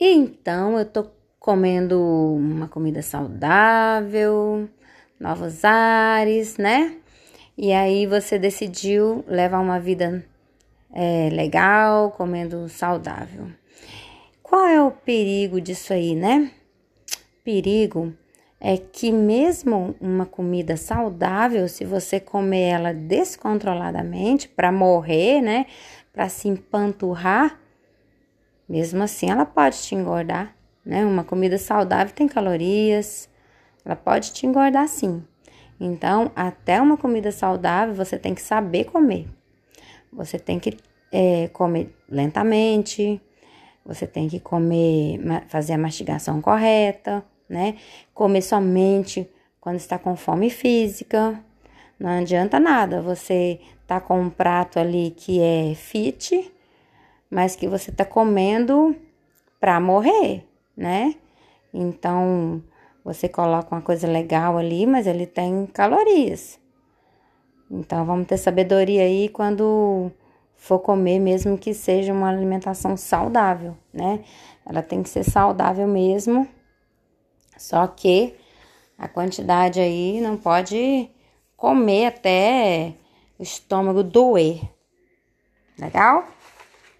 Então 0.00 0.78
eu 0.78 0.84
tô 0.84 1.06
comendo 1.40 2.00
uma 2.00 2.68
comida 2.68 3.02
saudável, 3.02 4.68
novos 5.18 5.64
ares, 5.64 6.56
né? 6.56 6.96
E 7.56 7.72
aí 7.72 8.06
você 8.06 8.38
decidiu 8.38 9.24
levar 9.26 9.58
uma 9.58 9.80
vida 9.80 10.24
é, 10.92 11.28
legal, 11.30 12.12
comendo 12.12 12.68
saudável. 12.68 13.48
Qual 14.42 14.66
é 14.66 14.80
o 14.80 14.90
perigo 14.90 15.60
disso 15.60 15.92
aí, 15.92 16.14
né? 16.14 16.50
Perigo 17.44 18.14
é 18.60 18.76
que 18.76 19.12
mesmo 19.12 19.94
uma 20.00 20.26
comida 20.26 20.76
saudável, 20.76 21.68
se 21.68 21.84
você 21.84 22.18
comer 22.18 22.68
ela 22.70 22.92
descontroladamente 22.92 24.48
para 24.48 24.72
morrer, 24.72 25.40
né, 25.40 25.66
para 26.12 26.28
se 26.28 26.48
empanturrar, 26.48 27.60
mesmo 28.68 29.02
assim 29.02 29.30
ela 29.30 29.44
pode 29.44 29.82
te 29.82 29.94
engordar, 29.94 30.54
né? 30.84 31.04
Uma 31.04 31.24
comida 31.24 31.58
saudável 31.58 32.14
tem 32.14 32.28
calorias, 32.28 33.28
ela 33.84 33.96
pode 33.96 34.32
te 34.32 34.46
engordar 34.46 34.88
sim. 34.88 35.24
Então, 35.80 36.32
até 36.34 36.80
uma 36.80 36.96
comida 36.96 37.30
saudável 37.30 37.94
você 37.94 38.18
tem 38.18 38.34
que 38.34 38.42
saber 38.42 38.84
comer. 38.84 39.28
Você 40.12 40.38
tem 40.38 40.58
que 40.58 40.76
é, 41.12 41.48
comer 41.48 41.94
lentamente, 42.08 43.20
você 43.84 44.06
tem 44.06 44.28
que 44.28 44.40
comer, 44.40 45.20
fazer 45.48 45.74
a 45.74 45.78
mastigação 45.78 46.40
correta 46.40 47.24
né? 47.48 47.76
Comer 48.12 48.42
somente 48.42 49.28
quando 49.60 49.76
está 49.76 49.98
com 49.98 50.14
fome 50.14 50.50
física. 50.50 51.42
Não 51.98 52.10
adianta 52.10 52.60
nada 52.60 53.00
você 53.00 53.60
tá 53.86 54.00
com 54.00 54.20
um 54.20 54.30
prato 54.30 54.78
ali 54.78 55.12
que 55.16 55.40
é 55.40 55.74
fit, 55.74 56.52
mas 57.30 57.56
que 57.56 57.68
você 57.68 57.92
tá 57.92 58.04
comendo 58.04 58.96
para 59.60 59.80
morrer, 59.80 60.44
né? 60.76 61.14
Então, 61.72 62.62
você 63.04 63.28
coloca 63.28 63.74
uma 63.74 63.82
coisa 63.82 64.06
legal 64.06 64.56
ali, 64.56 64.86
mas 64.86 65.06
ele 65.06 65.26
tem 65.26 65.66
calorias. 65.66 66.58
Então, 67.70 68.04
vamos 68.04 68.26
ter 68.26 68.38
sabedoria 68.38 69.02
aí 69.02 69.28
quando 69.28 70.10
for 70.56 70.78
comer, 70.78 71.18
mesmo 71.18 71.58
que 71.58 71.74
seja 71.74 72.12
uma 72.12 72.28
alimentação 72.28 72.96
saudável, 72.96 73.76
né? 73.92 74.24
Ela 74.64 74.82
tem 74.82 75.02
que 75.02 75.08
ser 75.08 75.24
saudável 75.24 75.86
mesmo 75.86 76.48
só 77.58 77.88
que 77.88 78.36
a 78.96 79.08
quantidade 79.08 79.80
aí 79.80 80.20
não 80.20 80.36
pode 80.36 81.10
comer 81.56 82.06
até 82.06 82.94
o 83.36 83.42
estômago 83.42 84.04
doer. 84.04 84.60
Legal? 85.76 86.24